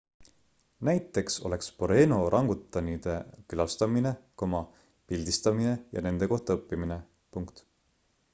[0.87, 3.17] näiteks oleks boreno orangutanide
[3.53, 4.15] külastamine
[5.13, 7.01] pildistamine ja nende kohta õppimine